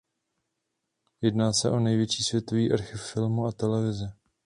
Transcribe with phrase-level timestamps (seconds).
[1.21, 4.13] Jedná se o největší světový archiv filmu a televize.